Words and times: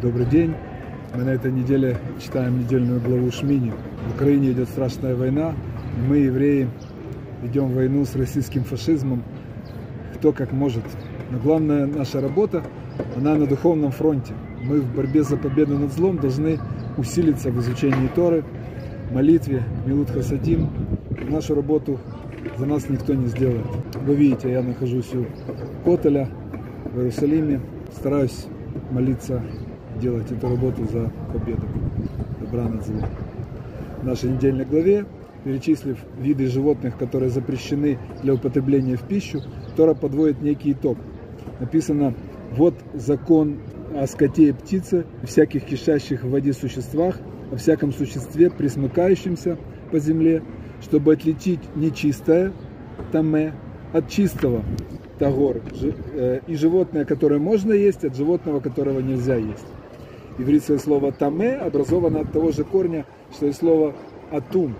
Добрый 0.00 0.26
день. 0.26 0.54
Мы 1.12 1.24
на 1.24 1.30
этой 1.30 1.50
неделе 1.50 1.96
читаем 2.20 2.60
недельную 2.60 3.00
главу 3.00 3.32
Шмини. 3.32 3.72
В 4.06 4.14
Украине 4.14 4.52
идет 4.52 4.68
страшная 4.68 5.16
война. 5.16 5.54
Мы, 6.06 6.18
евреи, 6.18 6.68
ведем 7.42 7.72
войну 7.72 8.04
с 8.04 8.14
российским 8.14 8.62
фашизмом. 8.62 9.24
Кто 10.14 10.30
как 10.32 10.52
может. 10.52 10.84
Но 11.32 11.40
главная 11.40 11.86
наша 11.86 12.20
работа, 12.20 12.62
она 13.16 13.34
на 13.34 13.48
духовном 13.48 13.90
фронте. 13.90 14.34
Мы 14.62 14.82
в 14.82 14.94
борьбе 14.94 15.24
за 15.24 15.36
победу 15.36 15.76
над 15.76 15.92
злом 15.92 16.18
должны 16.18 16.60
усилиться 16.96 17.50
в 17.50 17.58
изучении 17.58 18.06
Торы, 18.14 18.44
молитве, 19.10 19.64
Милут 19.84 20.10
Хасадим. 20.10 20.68
Нашу 21.28 21.56
работу 21.56 21.98
за 22.56 22.66
нас 22.66 22.88
никто 22.88 23.14
не 23.14 23.26
сделает. 23.26 23.66
Вы 23.96 24.14
видите, 24.14 24.52
я 24.52 24.62
нахожусь 24.62 25.12
у 25.12 25.26
Котеля 25.84 26.28
в 26.92 26.98
Иерусалиме. 26.98 27.60
Стараюсь 27.92 28.46
молиться, 28.92 29.42
делать 29.98 30.30
эту 30.30 30.48
работу 30.48 30.84
за 30.84 31.10
победу 31.32 31.66
добра 32.40 32.68
над 32.68 32.84
злом. 32.84 33.04
В 34.02 34.04
нашей 34.04 34.30
недельной 34.30 34.64
главе, 34.64 35.06
перечислив 35.44 35.98
виды 36.18 36.46
животных, 36.46 36.96
которые 36.96 37.30
запрещены 37.30 37.98
для 38.22 38.34
употребления 38.34 38.96
в 38.96 39.02
пищу, 39.02 39.40
Тора 39.76 39.94
подводит 39.94 40.40
некий 40.40 40.72
итог. 40.72 40.98
Написано, 41.60 42.14
вот 42.52 42.74
закон 42.94 43.58
о 43.94 44.06
скоте 44.06 44.48
и 44.48 44.52
птице, 44.52 45.06
всяких 45.24 45.64
кишащих 45.64 46.22
в 46.22 46.30
воде 46.30 46.52
существах, 46.52 47.18
о 47.50 47.56
всяком 47.56 47.92
существе, 47.92 48.50
присмыкающемся 48.50 49.58
по 49.90 49.98
земле, 49.98 50.42
чтобы 50.82 51.14
отличить 51.14 51.60
нечистое, 51.74 52.52
таме, 53.12 53.54
от 53.92 54.08
чистого, 54.08 54.62
тагор, 55.18 55.62
э, 56.14 56.40
и 56.46 56.54
животное, 56.54 57.04
которое 57.04 57.38
можно 57.38 57.72
есть, 57.72 58.04
от 58.04 58.16
животного, 58.16 58.60
которого 58.60 59.00
нельзя 59.00 59.36
есть. 59.36 59.66
Ивритское 60.38 60.78
слово 60.78 61.10
таме 61.10 61.56
образовано 61.56 62.20
от 62.20 62.32
того 62.32 62.52
же 62.52 62.62
корня, 62.62 63.04
что 63.32 63.46
и 63.46 63.52
слово 63.52 63.94
атум, 64.30 64.76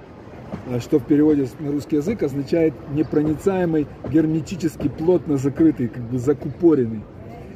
э, 0.69 0.78
что 0.78 1.00
в 1.00 1.05
переводе 1.05 1.48
на 1.58 1.72
русский 1.72 1.96
язык 1.96 2.22
означает 2.22 2.74
непроницаемый, 2.94 3.88
герметически 4.08 4.88
плотно 4.88 5.36
закрытый, 5.36 5.88
как 5.88 6.05
бы 6.05 6.19
закупоренный. 6.19 7.02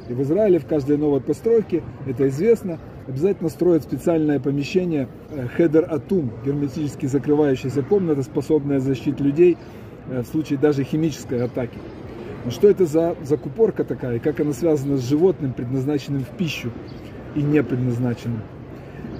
И 0.09 0.13
в 0.13 0.21
Израиле 0.21 0.59
в 0.59 0.65
каждой 0.65 0.97
новой 0.97 1.21
постройке, 1.21 1.81
это 2.05 2.27
известно, 2.27 2.77
обязательно 3.07 3.47
строят 3.47 3.83
специальное 3.83 4.41
помещение 4.41 5.07
э, 5.29 5.47
хедер 5.55 5.87
атум, 5.89 6.29
герметически 6.45 7.05
закрывающаяся 7.05 7.83
комната, 7.83 8.21
способная 8.23 8.81
защитить 8.81 9.21
людей 9.21 9.57
э, 10.09 10.23
в 10.23 10.27
случае 10.27 10.59
даже 10.59 10.83
химической 10.83 11.41
атаки. 11.41 11.77
Но 12.43 12.51
что 12.51 12.67
это 12.67 12.85
за 12.85 13.15
закупорка 13.23 13.85
такая, 13.85 14.17
и 14.17 14.19
как 14.19 14.41
она 14.41 14.51
связана 14.51 14.97
с 14.97 15.07
животным, 15.07 15.53
предназначенным 15.53 16.25
в 16.25 16.37
пищу 16.37 16.69
и 17.35 17.41
не 17.41 17.63
предназначенным? 17.63 18.41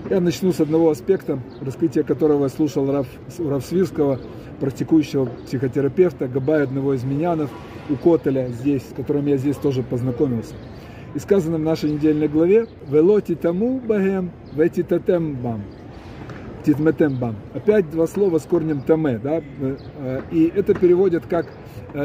Я 0.09 0.19
начну 0.19 0.51
с 0.51 0.59
одного 0.59 0.89
аспекта, 0.89 1.39
раскрытие 1.61 2.03
которого 2.03 2.43
я 2.43 2.49
слушал 2.49 2.91
Раф, 2.91 3.07
Раф 3.39 3.65
Свирского, 3.65 4.19
практикующего 4.59 5.25
психотерапевта, 5.45 6.27
Габая 6.27 6.63
одного 6.63 6.93
из 6.93 7.03
минянов, 7.03 7.49
у 7.89 7.95
Котеля 7.95 8.49
здесь, 8.49 8.83
с 8.83 8.93
которым 8.93 9.27
я 9.27 9.37
здесь 9.37 9.55
тоже 9.55 9.81
познакомился. 9.81 10.55
И 11.15 11.19
сказано 11.19 11.57
в 11.57 11.61
нашей 11.61 11.91
недельной 11.91 12.27
главе 12.27 12.67
«Велоти 12.89 13.35
тому 13.35 13.79
багем, 13.79 14.31
вети 14.53 14.83
татем 14.83 15.35
бам». 15.35 15.61
Титметем 16.65 17.17
бам. 17.17 17.35
Опять 17.53 17.91
два 17.91 18.07
слова 18.07 18.39
с 18.39 18.43
корнем 18.43 18.81
таме, 18.81 19.19
да, 19.19 19.41
и 20.31 20.49
это 20.55 20.73
переводят 20.73 21.25
как 21.25 21.45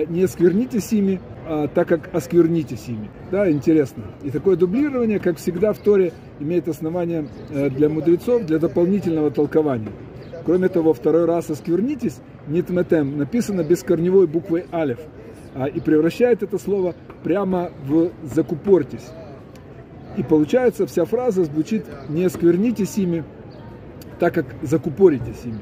не 0.08 0.26
сквернитесь 0.26 0.92
ими, 0.92 1.20
а 1.48 1.68
так 1.68 1.88
как 1.88 2.14
осквернитесь 2.14 2.88
ими. 2.88 3.10
Да, 3.30 3.50
интересно. 3.50 4.04
И 4.22 4.30
такое 4.30 4.56
дублирование, 4.56 5.18
как 5.18 5.38
всегда 5.38 5.72
в 5.72 5.78
Торе, 5.78 6.12
имеет 6.40 6.68
основание 6.68 7.26
для 7.50 7.88
мудрецов, 7.88 8.44
для 8.44 8.58
дополнительного 8.58 9.30
толкования. 9.30 9.90
Кроме 10.44 10.68
того, 10.68 10.92
второй 10.92 11.24
раз 11.24 11.50
осквернитесь, 11.50 12.18
нитметем, 12.46 13.18
написано 13.18 13.64
без 13.64 13.82
корневой 13.82 14.26
буквы 14.26 14.66
алев– 14.70 14.98
а, 15.54 15.66
и 15.66 15.80
превращает 15.80 16.44
это 16.44 16.56
слово 16.58 16.94
прямо 17.24 17.72
в 17.84 18.10
«закупортись». 18.22 19.08
И 20.16 20.22
получается, 20.22 20.86
вся 20.86 21.04
фраза 21.04 21.44
звучит 21.44 21.84
«не 22.08 22.24
осквернитесь 22.24 22.96
ими, 22.96 23.24
так 24.20 24.34
как 24.34 24.46
закупоритесь 24.62 25.44
ими». 25.44 25.60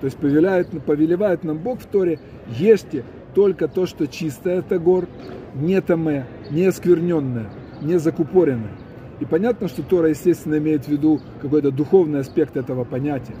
То 0.00 0.06
есть 0.06 0.16
повелевает, 0.16 0.68
повелевает 0.84 1.44
нам 1.44 1.58
Бог 1.58 1.80
в 1.80 1.86
Торе 1.86 2.18
«ешьте 2.48 3.04
только 3.38 3.68
то, 3.68 3.86
что 3.86 4.08
чистое, 4.08 4.58
это 4.58 4.80
гор, 4.80 5.06
не 5.54 5.80
таме, 5.80 6.26
не 6.50 6.64
оскверненное, 6.64 7.48
не 7.80 7.96
закупоренное». 7.96 8.72
И 9.20 9.24
понятно, 9.24 9.68
что 9.68 9.84
Тора, 9.84 10.08
естественно, 10.08 10.58
имеет 10.58 10.86
в 10.86 10.88
виду 10.88 11.20
какой-то 11.40 11.70
духовный 11.70 12.18
аспект 12.18 12.56
этого 12.56 12.82
понятия. 12.82 13.36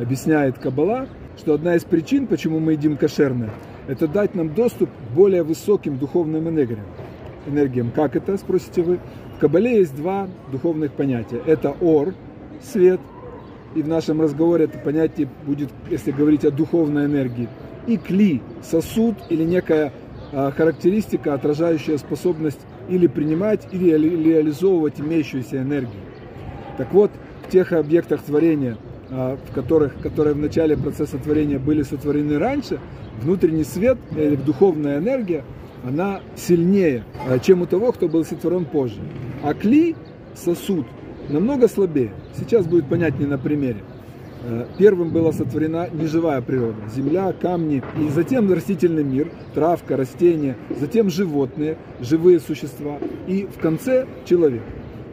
Объясняет 0.00 0.58
Каббала, 0.58 1.06
что 1.38 1.54
одна 1.54 1.76
из 1.76 1.84
причин, 1.84 2.26
почему 2.26 2.58
мы 2.58 2.72
едим 2.72 2.96
кошерное, 2.96 3.50
это 3.86 4.08
дать 4.08 4.34
нам 4.34 4.52
доступ 4.52 4.90
к 4.90 5.14
более 5.14 5.44
высоким 5.44 5.96
духовным 5.96 6.48
энергиям. 6.48 6.80
энергиям. 7.46 7.92
Как 7.94 8.16
это, 8.16 8.36
спросите 8.38 8.82
вы? 8.82 8.98
В 9.36 9.38
Кабале 9.38 9.78
есть 9.78 9.94
два 9.94 10.26
духовных 10.50 10.90
понятия. 10.90 11.40
Это 11.46 11.70
ор, 11.80 12.14
свет, 12.60 12.98
и 13.76 13.82
в 13.82 13.86
нашем 13.86 14.20
разговоре 14.20 14.64
это 14.64 14.76
понятие 14.78 15.28
будет, 15.46 15.68
если 15.88 16.10
говорить 16.10 16.44
о 16.44 16.50
духовной 16.50 17.04
энергии. 17.04 17.48
И 17.86 17.96
кли, 17.96 18.42
сосуд 18.62 19.16
или 19.28 19.44
некая 19.44 19.92
а, 20.32 20.50
характеристика, 20.50 21.34
отражающая 21.34 21.98
способность 21.98 22.60
или 22.88 23.06
принимать, 23.06 23.66
или 23.72 23.90
реализовывать 23.90 25.00
имеющуюся 25.00 25.58
энергию. 25.58 26.02
Так 26.78 26.92
вот, 26.92 27.10
в 27.46 27.50
тех 27.50 27.72
объектах 27.72 28.22
творения, 28.22 28.76
а, 29.10 29.36
в 29.36 29.54
которых, 29.54 29.98
которые 30.00 30.34
в 30.34 30.38
начале 30.38 30.76
процесса 30.76 31.18
творения 31.18 31.58
были 31.58 31.82
сотворены 31.82 32.38
раньше, 32.38 32.80
внутренний 33.20 33.64
свет 33.64 33.98
или 34.16 34.36
духовная 34.36 34.98
энергия, 34.98 35.44
она 35.86 36.20
сильнее, 36.34 37.04
а, 37.28 37.38
чем 37.38 37.62
у 37.62 37.66
того, 37.66 37.92
кто 37.92 38.08
был 38.08 38.24
сотворен 38.24 38.64
позже. 38.64 39.00
А 39.42 39.54
кли, 39.54 39.94
сосуд, 40.34 40.86
намного 41.28 41.68
слабее. 41.68 42.12
Сейчас 42.36 42.66
будет 42.66 42.88
понятнее 42.88 43.28
на 43.28 43.38
примере. 43.38 43.78
А, 44.44 44.66
первым 44.78 45.10
была 45.10 45.32
сотворена 45.32 45.88
неживая 45.92 46.40
природа, 46.40 46.76
земля, 46.94 47.32
камни, 47.32 47.82
и 47.98 48.08
затем 48.10 48.52
растительный 48.52 49.04
мир, 49.04 49.30
травка, 49.54 49.96
растения, 49.96 50.56
затем 50.78 51.10
животные, 51.10 51.76
живые 52.00 52.40
существа, 52.40 52.98
и 53.26 53.46
в 53.46 53.60
конце 53.60 54.06
человек. 54.24 54.62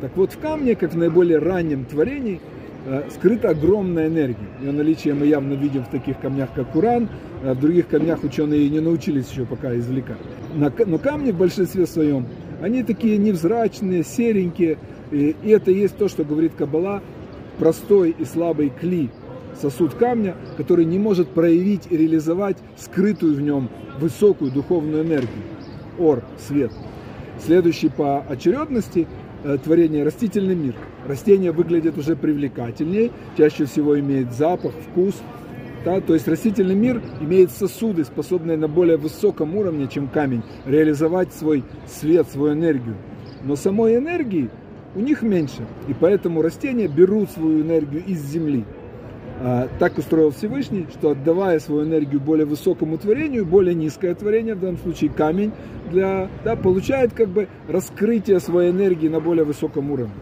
Так 0.02 0.16
вот, 0.18 0.34
в 0.34 0.40
камне, 0.40 0.76
как 0.76 0.94
в 0.94 0.98
наиболее 0.98 1.40
раннем 1.40 1.86
творении, 1.86 2.42
Э, 2.86 3.04
скрыта 3.10 3.52
огромная 3.52 4.08
энергия. 4.08 4.48
Ее 4.62 4.74
наличие 4.74 5.14
мы 5.14 5.26
явно 5.26 5.54
видим 5.54 5.86
в 5.86 5.88
таких 5.88 6.20
камнях, 6.20 6.50
как 6.54 6.76
Уран. 6.76 7.08
А 7.42 7.54
в 7.54 7.60
других 7.60 7.88
камнях 7.88 8.24
ученые 8.24 8.70
не 8.70 8.82
научились 8.82 9.30
еще 9.30 9.46
пока 9.46 9.76
извлекать. 9.78 10.18
Но 10.54 10.98
камни 10.98 11.32
в 11.32 11.38
большинстве 11.38 11.86
своем, 11.86 12.26
они 12.62 12.84
такие 12.84 13.18
невзрачные, 13.18 14.04
серенькие. 14.04 14.78
И 15.12 15.36
это 15.46 15.72
есть 15.72 15.96
то, 15.98 16.10
что 16.10 16.26
говорит 16.26 16.54
Каббала, 16.58 17.02
простой 17.58 18.16
и 18.18 18.25
слабый 18.25 18.69
кли, 18.69 19.09
сосуд 19.59 19.94
камня, 19.96 20.36
который 20.58 20.86
не 20.86 21.00
может 21.00 21.30
проявить 21.30 21.88
и 21.90 21.97
реализовать 21.97 22.58
скрытую 22.78 23.36
в 23.36 23.41
нем 23.41 23.69
высокую 24.00 24.52
духовную 24.52 25.03
энергию. 25.03 25.44
Ор, 26.00 26.24
свет. 26.38 26.72
Следующий 27.40 27.90
по 27.90 28.22
очередности 28.22 29.08
Э, 29.46 29.58
творение 29.62 30.06
растительный 30.06 30.56
мир. 30.56 30.74
Растения 31.06 31.52
выглядят 31.52 31.97
уже 31.97 32.16
привлекательнее, 32.16 33.12
чаще 33.38 33.66
всего 33.66 34.00
имеет 34.00 34.31
запах, 34.31 34.72
вкус. 34.90 35.16
Да, 35.84 36.00
то 36.00 36.13
есть 36.13 36.30
растительный 36.30 36.75
мир 36.75 37.02
имеет 37.19 37.52
сосуды, 37.52 38.06
способные 38.06 38.56
на 38.56 38.69
более 38.69 38.96
высоком 38.96 39.58
уровне, 39.58 39.90
чем 39.92 40.08
камень, 40.08 40.44
реализовать 40.66 41.34
свой 41.34 41.66
свет, 41.88 42.28
свою 42.30 42.53
энергию. 42.53 42.96
Но 43.44 43.58
самой 43.58 43.97
энергии 43.97 44.50
у 44.96 45.00
них 45.00 45.22
меньше, 45.22 45.66
и 45.88 45.94
поэтому 45.94 46.42
растения 46.42 46.88
берут 46.88 47.31
свою 47.31 47.62
энергию 47.62 48.04
из 48.06 48.22
земли. 48.22 48.66
А, 49.40 49.68
так 49.80 49.98
устроил 49.98 50.31
Всевышний, 50.31 50.88
что 50.92 51.12
отдавая 51.12 51.60
свою 51.60 51.84
энергию 51.84 52.22
более 52.22 52.45
высокому 52.45 52.98
творению, 52.98 53.45
более 53.45 53.74
низкое 53.74 54.13
творение, 54.16 54.56
в 54.56 54.60
данном 54.60 54.78
случае 54.78 55.10
камень, 55.10 55.51
для, 55.92 56.30
да, 56.44 56.56
получает 56.56 57.13
как 57.13 57.30
бы 57.30 57.48
раскрытие 57.68 58.40
своей 58.40 58.72
энергии 58.72 59.07
на 59.07 59.19
более 59.19 59.44
высоком 59.44 59.92
уровне. 59.92 60.13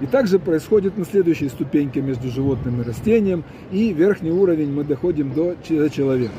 И 0.00 0.06
также 0.06 0.38
происходит 0.38 0.96
на 0.96 1.04
следующей 1.04 1.48
ступеньке 1.48 2.00
между 2.00 2.28
животным 2.30 2.80
и 2.80 2.84
растением, 2.84 3.44
и 3.70 3.92
верхний 3.92 4.30
уровень 4.30 4.72
мы 4.72 4.84
доходим 4.84 5.32
до 5.32 5.56
человека. 5.62 6.32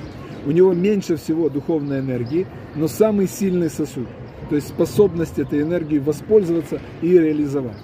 У 0.45 0.51
него 0.51 0.73
меньше 0.73 1.17
всего 1.17 1.49
духовной 1.49 1.99
энергии, 1.99 2.47
но 2.75 2.87
самый 2.87 3.27
сильный 3.27 3.69
сосуд, 3.69 4.07
то 4.51 4.55
есть 4.55 4.67
способность 4.67 5.39
этой 5.39 5.61
энергии 5.61 5.97
воспользоваться 5.97 6.81
и 7.01 7.07
реализовать. 7.17 7.77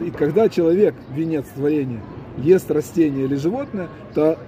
И 0.00 0.10
когда 0.10 0.48
человек, 0.48 0.94
венец 1.14 1.44
творения, 1.54 2.00
ест 2.38 2.70
растение 2.70 3.26
или 3.26 3.34
животное, 3.34 3.88
то 4.14 4.38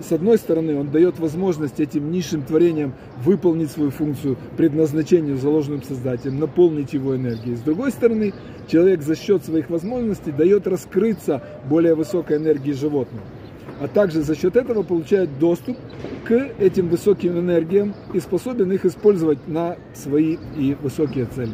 с 0.00 0.10
одной 0.10 0.38
стороны 0.38 0.76
он 0.76 0.90
дает 0.90 1.20
возможность 1.20 1.78
этим 1.78 2.10
низшим 2.10 2.42
творениям 2.42 2.94
выполнить 3.22 3.70
свою 3.70 3.92
функцию, 3.92 4.36
предназначению, 4.56 5.36
заложенным 5.36 5.84
Создателем, 5.84 6.40
наполнить 6.40 6.94
его 6.94 7.14
энергией. 7.14 7.54
С 7.54 7.60
другой 7.60 7.92
стороны, 7.92 8.34
человек 8.66 9.02
за 9.02 9.14
счет 9.14 9.44
своих 9.44 9.70
возможностей 9.70 10.32
дает 10.32 10.66
раскрыться 10.66 11.44
более 11.70 11.94
высокой 11.94 12.38
энергии 12.38 12.72
животного. 12.72 13.22
А 13.80 13.88
также 13.88 14.22
за 14.22 14.34
счет 14.34 14.56
этого 14.56 14.82
получает 14.82 15.38
доступ 15.38 15.76
к 16.24 16.32
этим 16.58 16.88
высоким 16.88 17.38
энергиям 17.38 17.94
и 18.12 18.20
способен 18.20 18.72
их 18.72 18.84
использовать 18.84 19.46
на 19.48 19.76
свои 19.94 20.38
и 20.56 20.76
высокие 20.80 21.26
цели. 21.26 21.52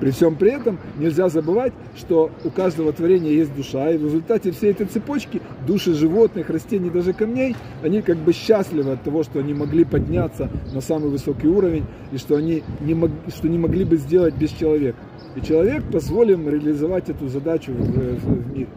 При 0.00 0.12
всем 0.12 0.34
при 0.34 0.52
этом 0.52 0.78
нельзя 0.98 1.28
забывать, 1.28 1.74
что 1.94 2.30
у 2.42 2.48
каждого 2.48 2.90
творения 2.92 3.32
есть 3.32 3.54
душа, 3.54 3.90
и 3.90 3.98
в 3.98 4.04
результате 4.04 4.50
всей 4.50 4.70
этой 4.70 4.86
цепочки 4.86 5.42
души 5.66 5.92
животных, 5.92 6.48
растений, 6.48 6.88
даже 6.88 7.12
камней, 7.12 7.54
они 7.82 8.00
как 8.00 8.16
бы 8.16 8.32
счастливы 8.32 8.92
от 8.92 9.02
того, 9.02 9.22
что 9.22 9.40
они 9.40 9.52
могли 9.52 9.84
подняться 9.84 10.50
на 10.72 10.80
самый 10.80 11.10
высокий 11.10 11.48
уровень, 11.48 11.84
и 12.12 12.16
что 12.16 12.36
они 12.36 12.62
не, 12.80 12.94
мог, 12.94 13.10
что 13.28 13.46
не 13.46 13.58
могли 13.58 13.84
бы 13.84 13.98
сделать 13.98 14.34
без 14.34 14.50
человека. 14.50 14.98
И 15.36 15.42
человек 15.42 15.84
позволил 15.92 16.48
реализовать 16.48 17.10
эту 17.10 17.28
задачу 17.28 17.72
в, 17.72 17.84
в, 17.84 18.24
в 18.24 18.56
мире. 18.56 18.68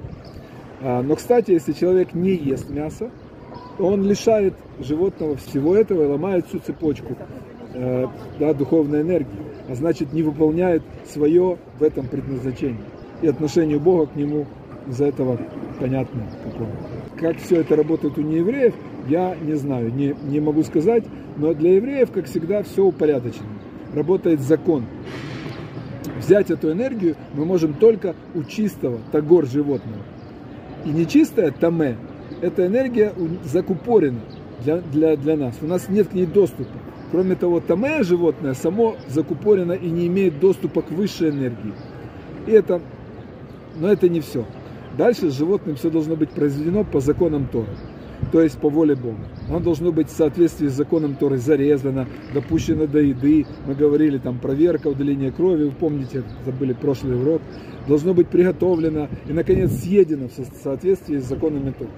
А, 0.84 1.02
но, 1.02 1.16
кстати, 1.16 1.52
если 1.52 1.72
человек 1.72 2.14
не 2.14 2.36
ест 2.36 2.70
мясо, 2.70 3.10
он 3.80 4.04
лишает 4.04 4.54
животного 4.80 5.38
всего 5.38 5.76
этого 5.76 6.04
и 6.04 6.08
ломает 6.08 6.48
всю 6.48 6.60
цепочку 6.60 7.16
э, 7.74 8.08
да, 8.40 8.54
духовной 8.54 9.02
энергии 9.02 9.54
а 9.68 9.76
значит 9.76 10.14
не 10.14 10.24
выполняет 10.24 10.84
свое 11.08 11.58
в 11.80 11.84
этом 11.84 12.08
предназначении. 12.08 12.84
И 13.22 13.28
отношение 13.28 13.80
Бога 13.80 14.08
к 14.08 14.16
нему 14.16 14.46
из-за 14.88 15.06
этого 15.06 15.40
понятно 15.80 16.24
какое. 16.44 16.70
Как 17.18 17.38
все 17.38 17.62
это 17.62 17.76
работает 17.76 18.18
у 18.18 18.22
неевреев, 18.22 18.74
я 19.08 19.36
не 19.36 19.54
знаю, 19.54 19.94
не, 19.94 20.16
не 20.24 20.40
могу 20.40 20.64
сказать, 20.64 21.06
но 21.38 21.54
для 21.54 21.76
евреев, 21.76 22.12
как 22.12 22.26
всегда, 22.26 22.64
все 22.64 22.84
упорядочено. 22.84 23.48
Работает 23.94 24.42
закон. 24.42 24.86
Взять 26.18 26.52
эту 26.52 26.72
энергию 26.72 27.16
мы 27.34 27.46
можем 27.46 27.74
только 27.74 28.16
у 28.36 28.44
чистого, 28.44 29.00
тагор 29.12 29.46
животного. 29.46 30.00
И 30.86 30.90
нечистая, 30.90 31.52
таме, 31.52 31.98
эта 32.42 32.68
энергия 32.68 33.14
закупорена 33.44 34.20
для, 34.64 34.78
для, 34.78 35.16
для 35.16 35.38
нас. 35.38 35.56
У 35.62 35.68
нас 35.68 35.88
нет 35.90 36.10
к 36.10 36.14
ней 36.14 36.26
доступа. 36.26 36.78
Кроме 37.12 37.36
того, 37.36 37.60
тамея 37.60 38.04
животное 38.04 38.54
само 38.54 38.96
закупорено 39.08 39.74
и 39.74 39.90
не 39.90 40.08
имеет 40.08 40.40
доступа 40.40 40.82
к 40.82 40.92
высшей 40.92 41.30
энергии. 41.30 41.74
И 42.48 42.52
это, 42.52 42.82
но 43.80 43.92
это 43.92 44.10
не 44.10 44.20
все. 44.20 44.46
Дальше 44.98 45.30
с 45.30 45.38
животным 45.38 45.76
все 45.76 45.90
должно 45.90 46.16
быть 46.16 46.32
произведено 46.32 46.84
по 46.84 47.00
законам 47.00 47.48
Тора, 47.52 47.70
то 48.32 48.42
есть 48.42 48.58
по 48.58 48.70
воле 48.70 48.96
Бога. 48.96 49.18
Оно 49.50 49.60
должно 49.60 49.92
быть 49.92 50.10
в 50.10 50.16
соответствии 50.16 50.68
с 50.68 50.74
законом 50.74 51.16
Торы 51.16 51.38
зарезано, 51.38 52.08
допущено 52.34 52.88
до 52.88 53.00
еды. 53.00 53.46
Мы 53.68 53.76
говорили 53.76 54.18
там 54.18 54.40
проверка, 54.40 54.88
удаление 54.88 55.32
крови, 55.32 55.66
вы 55.66 55.72
помните, 55.72 56.24
забыли 56.46 56.74
прошлый 56.74 57.20
урок. 57.20 57.42
Должно 57.88 58.14
быть 58.14 58.28
приготовлено 58.28 59.10
и, 59.28 59.34
наконец, 59.34 59.72
съедено 59.72 60.30
в 60.30 60.64
соответствии 60.64 61.18
с 61.18 61.26
законами 61.26 61.74
Торы 61.78 61.90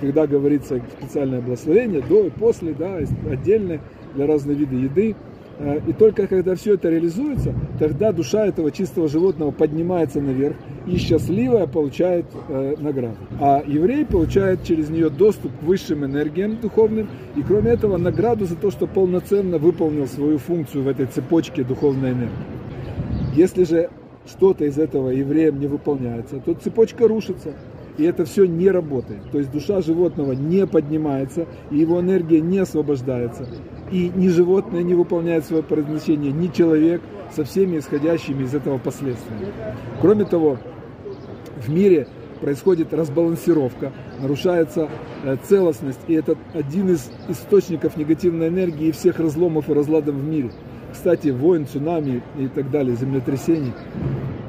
когда 0.00 0.26
говорится 0.26 0.80
специальное 0.98 1.40
благословение, 1.40 2.02
до 2.02 2.26
и 2.26 2.30
после, 2.30 2.74
да, 2.74 2.98
отдельно 3.30 3.80
для 4.14 4.26
разных 4.26 4.58
видов 4.58 4.74
еды. 4.74 5.16
Э, 5.58 5.80
и 5.86 5.92
только 5.92 6.26
когда 6.26 6.54
все 6.54 6.74
это 6.74 6.88
реализуется, 6.88 7.54
тогда 7.78 8.12
душа 8.12 8.46
этого 8.46 8.70
чистого 8.70 9.08
животного 9.08 9.50
поднимается 9.50 10.20
наверх 10.20 10.56
и 10.86 10.96
счастливая 10.96 11.66
получает 11.66 12.26
э, 12.48 12.74
награду. 12.78 13.16
А 13.40 13.62
еврей 13.66 14.04
получает 14.04 14.64
через 14.64 14.90
нее 14.90 15.10
доступ 15.10 15.52
к 15.58 15.62
высшим 15.62 16.04
энергиям 16.04 16.60
духовным 16.60 17.08
и 17.36 17.42
кроме 17.42 17.70
этого 17.70 17.96
награду 17.96 18.46
за 18.46 18.56
то, 18.56 18.70
что 18.70 18.86
полноценно 18.86 19.58
выполнил 19.58 20.06
свою 20.06 20.38
функцию 20.38 20.84
в 20.84 20.88
этой 20.88 21.06
цепочке 21.06 21.62
духовной 21.62 22.12
энергии. 22.12 22.32
Если 23.34 23.64
же 23.64 23.90
что-то 24.26 24.64
из 24.64 24.78
этого 24.78 25.10
евреем 25.10 25.60
не 25.60 25.66
выполняется, 25.66 26.40
то 26.40 26.54
цепочка 26.54 27.06
рушится 27.06 27.54
и 27.96 28.04
это 28.04 28.24
все 28.24 28.44
не 28.44 28.70
работает. 28.70 29.30
То 29.30 29.38
есть 29.38 29.50
душа 29.50 29.80
животного 29.80 30.32
не 30.32 30.66
поднимается, 30.66 31.46
и 31.70 31.78
его 31.78 32.00
энергия 32.00 32.40
не 32.40 32.58
освобождается. 32.58 33.46
И 33.90 34.10
ни 34.14 34.28
животное 34.28 34.82
не 34.82 34.94
выполняет 34.94 35.44
свое 35.44 35.62
предназначение, 35.62 36.32
ни 36.32 36.48
человек 36.48 37.00
со 37.32 37.44
всеми 37.44 37.78
исходящими 37.78 38.44
из 38.44 38.54
этого 38.54 38.78
последствиями. 38.78 39.46
Кроме 40.00 40.24
того, 40.24 40.58
в 41.56 41.70
мире 41.70 42.08
происходит 42.40 42.92
разбалансировка, 42.92 43.92
нарушается 44.20 44.88
э, 45.22 45.36
целостность, 45.44 46.00
и 46.08 46.14
это 46.14 46.36
один 46.52 46.90
из 46.90 47.10
источников 47.28 47.96
негативной 47.96 48.48
энергии 48.48 48.88
и 48.88 48.92
всех 48.92 49.18
разломов 49.18 49.70
и 49.70 49.72
разладов 49.72 50.14
в 50.16 50.24
мире. 50.24 50.50
Кстати, 50.92 51.28
войн, 51.28 51.66
цунами 51.66 52.22
и 52.38 52.48
так 52.48 52.70
далее, 52.70 52.96
землетрясений 52.96 53.72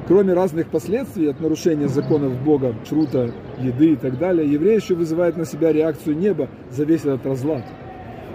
Кроме 0.06 0.34
разных 0.34 0.68
последствий 0.68 1.28
от 1.28 1.40
нарушения 1.40 1.88
законов 1.88 2.40
Бога, 2.44 2.74
шрута, 2.88 3.32
еды 3.58 3.92
и 3.92 3.96
так 3.96 4.18
далее, 4.18 4.48
еврей 4.48 4.76
еще 4.76 4.94
вызывает 4.94 5.36
на 5.36 5.44
себя 5.44 5.72
реакцию 5.72 6.16
неба 6.16 6.48
за 6.70 6.84
весь 6.84 7.00
этот 7.00 7.26
разлад. 7.26 7.64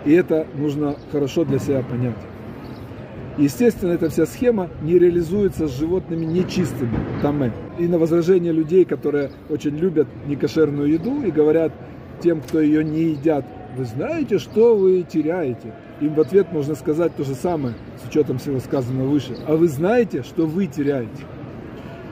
И 0.03 0.11
это 0.11 0.45
нужно 0.55 0.97
хорошо 1.13 1.45
для 1.45 1.59
себя 1.59 1.81
понять. 1.81 2.17
Естественно, 3.37 3.93
эта 3.93 4.09
вся 4.09 4.25
схема 4.25 4.69
не 4.81 4.99
реализуется 4.99 5.69
с 5.69 5.79
животными 5.79 6.25
нечистыми, 6.25 6.97
тамэ. 7.21 7.53
И 7.79 7.87
на 7.87 7.97
возражение 7.97 8.51
людей, 8.51 8.83
которые 8.83 9.31
очень 9.49 9.77
любят 9.77 10.07
некошерную 10.27 10.89
еду 10.89 11.21
и 11.21 11.31
говорят 11.31 11.71
тем, 12.21 12.41
кто 12.41 12.59
ее 12.59 12.83
не 12.83 13.11
едят, 13.11 13.45
вы 13.77 13.85
знаете, 13.85 14.39
что 14.39 14.75
вы 14.75 15.03
теряете. 15.03 15.73
Им 16.01 16.15
в 16.15 16.19
ответ 16.19 16.51
можно 16.51 16.75
сказать 16.75 17.15
то 17.15 17.23
же 17.23 17.33
самое, 17.35 17.75
с 18.03 18.09
учетом 18.09 18.39
всего 18.39 18.59
сказанного 18.59 19.07
выше. 19.07 19.37
А 19.47 19.55
вы 19.55 19.69
знаете, 19.69 20.23
что 20.23 20.45
вы 20.45 20.67
теряете. 20.67 21.23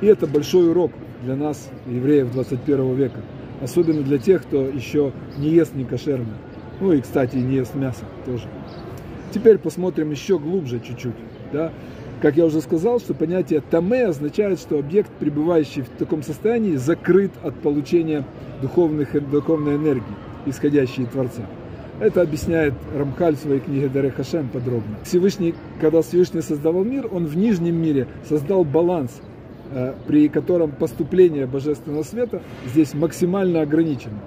И 0.01 0.05
это 0.05 0.27
большой 0.27 0.69
урок 0.69 0.91
для 1.23 1.35
нас, 1.35 1.69
евреев 1.87 2.31
21 2.31 2.95
века. 2.95 3.21
Особенно 3.61 4.01
для 4.01 4.17
тех, 4.17 4.43
кто 4.43 4.67
еще 4.67 5.11
не 5.37 5.49
ест 5.49 5.75
не 5.75 5.83
кошерно. 5.83 6.37
Ну 6.79 6.93
и, 6.93 7.01
кстати, 7.01 7.35
не 7.35 7.55
ест 7.55 7.75
мясо 7.75 8.05
тоже. 8.25 8.47
Теперь 9.33 9.57
посмотрим 9.57 10.11
еще 10.11 10.39
глубже 10.39 10.79
чуть-чуть. 10.79 11.15
Да? 11.51 11.73
Как 12.21 12.37
я 12.37 12.45
уже 12.45 12.61
сказал, 12.61 12.99
что 12.99 13.13
понятие 13.13 13.61
таме 13.61 14.07
означает, 14.07 14.59
что 14.59 14.79
объект, 14.79 15.11
пребывающий 15.19 15.83
в 15.83 15.89
таком 15.89 16.23
состоянии, 16.23 16.75
закрыт 16.75 17.31
от 17.43 17.55
получения 17.55 18.25
духовных, 18.61 19.29
духовной 19.29 19.75
энергии, 19.75 20.03
исходящей 20.45 21.03
от 21.03 21.11
Творца. 21.11 21.43
Это 21.99 22.21
объясняет 22.21 22.73
Рамхаль 22.95 23.35
в 23.35 23.39
своей 23.39 23.59
книге 23.59 23.89
Даре 23.89 24.11
Хашем 24.11 24.47
подробно. 24.47 24.97
Всевышний, 25.03 25.53
когда 25.81 26.01
Всевышний 26.01 26.41
создавал 26.41 26.85
мир, 26.85 27.07
он 27.11 27.25
в 27.25 27.35
нижнем 27.35 27.75
мире 27.75 28.07
создал 28.27 28.63
баланс 28.63 29.21
при 30.07 30.29
котором 30.29 30.71
поступление 30.71 31.45
божественного 31.45 32.03
света 32.03 32.41
здесь 32.65 32.93
максимально 32.93 33.61
ограничено, 33.61 34.19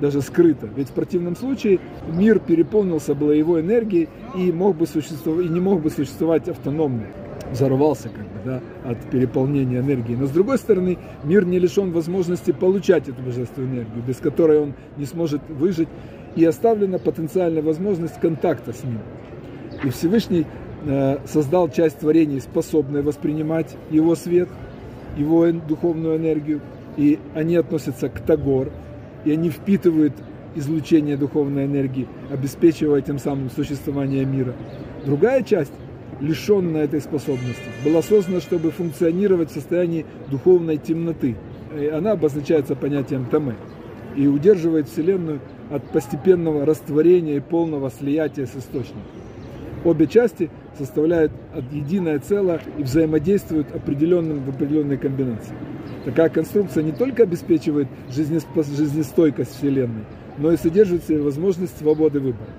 даже 0.00 0.20
скрыто. 0.20 0.68
Ведь 0.76 0.88
в 0.88 0.92
противном 0.92 1.36
случае 1.36 1.80
мир 2.08 2.38
переполнился 2.38 3.14
бы 3.14 3.34
его 3.34 3.60
энергией 3.60 4.08
и, 4.36 4.52
мог 4.52 4.76
бы 4.76 4.86
существовать, 4.86 5.46
и 5.46 5.48
не 5.48 5.60
мог 5.60 5.82
бы 5.82 5.90
существовать 5.90 6.48
автономно. 6.48 7.06
Взорвался 7.50 8.08
как 8.08 8.24
бы, 8.24 8.40
да, 8.44 8.60
от 8.84 8.98
переполнения 9.10 9.78
энергии. 9.78 10.14
Но 10.14 10.26
с 10.26 10.30
другой 10.30 10.58
стороны, 10.58 10.98
мир 11.22 11.44
не 11.44 11.58
лишен 11.58 11.92
возможности 11.92 12.50
получать 12.50 13.08
эту 13.08 13.22
божественную 13.22 13.72
энергию, 13.72 14.04
без 14.06 14.16
которой 14.16 14.60
он 14.60 14.74
не 14.96 15.04
сможет 15.04 15.40
выжить, 15.48 15.88
и 16.34 16.44
оставлена 16.44 16.98
потенциальная 16.98 17.62
возможность 17.62 18.20
контакта 18.20 18.72
с 18.72 18.82
ним. 18.84 18.98
И 19.84 19.90
Всевышний 19.90 20.44
э, 20.84 21.18
создал 21.26 21.68
часть 21.70 22.00
творений, 22.00 22.40
способной 22.40 23.02
воспринимать 23.02 23.76
его 23.90 24.14
свет– 24.14 24.48
его 25.16 25.50
духовную 25.50 26.16
энергию, 26.16 26.60
и 26.96 27.18
они 27.34 27.56
относятся 27.56 28.08
к 28.08 28.20
Тагор, 28.20 28.70
и 29.24 29.32
они 29.32 29.50
впитывают 29.50 30.14
излучение 30.54 31.16
духовной 31.16 31.66
энергии, 31.66 32.08
обеспечивая 32.30 33.02
тем 33.02 33.18
самым 33.18 33.50
существование 33.50 34.24
мира. 34.24 34.54
Другая 35.04 35.42
часть, 35.42 35.72
лишенная 36.20 36.84
этой 36.84 37.00
способности, 37.00 37.62
была 37.84 38.02
создана, 38.02 38.40
чтобы 38.40 38.70
функционировать 38.70 39.50
в 39.50 39.54
состоянии 39.54 40.06
духовной 40.30 40.78
темноты. 40.78 41.36
И 41.78 41.86
она 41.86 42.12
обозначается 42.12 42.74
понятием 42.74 43.26
Таме 43.26 43.54
и 44.16 44.26
удерживает 44.26 44.88
Вселенную 44.88 45.40
от 45.70 45.84
постепенного 45.90 46.64
растворения 46.64 47.36
и 47.36 47.40
полного 47.40 47.90
слиятия 47.90 48.46
с 48.46 48.56
источником. 48.56 49.02
Обе 49.84 50.06
части 50.06 50.50
составляют 50.78 51.32
единое 51.72 52.18
целое 52.18 52.60
и 52.78 52.82
взаимодействуют 52.82 53.74
определенным, 53.74 54.44
в 54.44 54.50
определенной 54.50 54.96
комбинации. 54.96 55.54
Такая 56.04 56.28
конструкция 56.28 56.82
не 56.84 56.92
только 56.92 57.24
обеспечивает 57.24 57.88
жизнестойкость 58.10 59.56
Вселенной, 59.56 60.04
но 60.38 60.52
и 60.52 60.56
содержит 60.56 61.02
в 61.02 61.06
себе 61.06 61.20
возможность 61.20 61.76
свободы 61.78 62.20
выбора. 62.20 62.50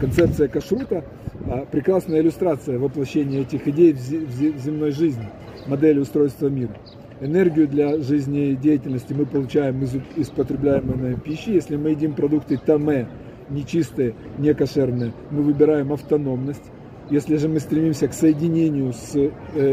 Концепция 0.00 0.48
кашрута 0.48 1.04
а,– 1.46 1.66
прекрасная 1.70 2.20
иллюстрация 2.20 2.78
воплощения 2.78 3.40
этих 3.42 3.66
идей 3.68 3.92
в 3.92 3.98
земной 3.98 4.92
жизни, 4.92 5.28
модели 5.66 5.98
устройства 5.98 6.48
мира. 6.48 6.74
энергию 7.20 7.68
для 7.68 7.98
жизнедеятельности 7.98 9.12
мы 9.12 9.26
получаем 9.26 9.82
из, 9.82 9.94
из 10.16 10.28
потребляемой 10.30 11.16
пищи. 11.16 11.50
Если 11.50 11.76
мы 11.76 11.90
едим 11.90 12.14
продукты 12.14 12.56
таме, 12.56 13.08
нечистые, 13.50 14.14
не 14.38 14.54
кошерные, 14.54 15.12
мы 15.30 15.42
выбираем 15.42 15.92
автономность. 15.92 16.64
Если 17.10 17.36
же 17.36 17.48
мы 17.48 17.58
стремимся 17.58 18.06
к 18.06 18.14
соединению 18.14 18.92
с 18.92 19.16
э, 19.16 19.30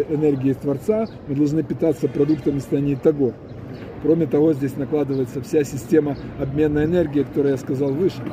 энергией 0.10 0.56
Творца, 0.56 1.06
мы 1.28 1.36
должны 1.36 1.62
питаться 1.62 2.08
продуктами 2.08 2.58
состояния 2.58 2.96
того. 2.96 3.34
Кроме 4.02 4.26
того, 4.26 4.54
здесь 4.54 4.76
накладывается 4.76 5.42
вся 5.42 5.64
система 5.64 6.18
обмена 6.40 6.84
энергии, 6.84 7.22
которую 7.22 7.52
я 7.52 7.58
сказал 7.58 7.92
выше, 7.92 8.24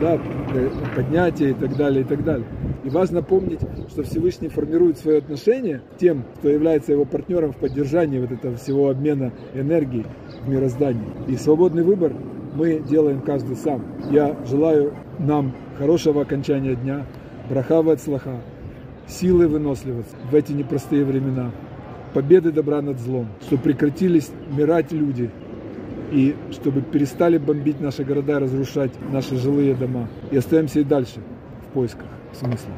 да, 0.00 0.14
э, 0.54 0.70
поднятие 0.94 1.50
и 1.50 1.52
так 1.52 1.76
далее, 1.76 2.00
и 2.00 2.04
так 2.04 2.24
далее. 2.24 2.46
И 2.82 2.88
важно 2.88 3.22
помнить, 3.22 3.60
что 3.90 4.04
Всевышний 4.04 4.48
формирует 4.48 4.96
свое 4.96 5.18
отношение 5.18 5.82
тем, 5.98 6.24
кто 6.38 6.48
является 6.48 6.92
его 6.92 7.04
партнером 7.04 7.52
в 7.52 7.56
поддержании 7.56 8.20
вот 8.20 8.32
этого 8.32 8.56
всего 8.56 8.88
обмена 8.88 9.32
энергии 9.54 10.06
в 10.44 10.48
мироздании. 10.48 11.04
И 11.28 11.36
свободный 11.36 11.82
выбор 11.82 12.14
мы 12.54 12.82
делаем 12.88 13.20
каждый 13.20 13.56
сам. 13.56 13.84
Я 14.10 14.34
желаю 14.46 14.94
нам 15.18 15.52
хорошего 15.78 16.22
окончания 16.22 16.74
дня, 16.74 17.04
брахава 17.48 17.92
от 17.92 18.00
слаха, 18.00 18.40
силы 19.06 19.48
выносливости 19.48 20.16
в 20.30 20.34
эти 20.34 20.52
непростые 20.52 21.04
времена, 21.04 21.52
победы 22.14 22.52
добра 22.52 22.82
над 22.82 22.98
злом, 22.98 23.28
чтобы 23.42 23.62
прекратились 23.62 24.30
мирать 24.50 24.92
люди, 24.92 25.30
и 26.12 26.36
чтобы 26.52 26.82
перестали 26.82 27.38
бомбить 27.38 27.80
наши 27.80 28.04
города, 28.04 28.38
разрушать 28.38 28.92
наши 29.10 29.36
жилые 29.36 29.74
дома. 29.74 30.08
И 30.30 30.36
остаемся 30.36 30.80
и 30.80 30.84
дальше 30.84 31.20
в 31.68 31.72
поисках 31.72 32.06
смысла. 32.32 32.76